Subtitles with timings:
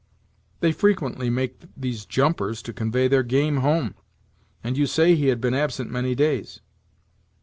[0.61, 3.93] "They frequently make these jumpers to convey their game home,
[4.63, 6.59] and you say he had been absent many days."